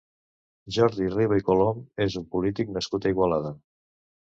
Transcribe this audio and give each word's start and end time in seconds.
Jordi 0.77 1.09
Riba 1.15 1.37
i 1.41 1.45
Colom 1.51 1.85
és 2.07 2.17
un 2.23 2.27
polític 2.33 2.75
nascut 2.81 3.09
a 3.09 3.15
Igualada. 3.17 3.57